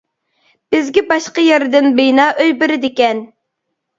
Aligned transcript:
بىزگە 0.75 1.01
باشقا 1.09 1.43
يەردىن 1.49 1.89
بىنا 1.99 2.25
ئۆي 2.45 2.53
بېرىدىكەن. 2.63 3.21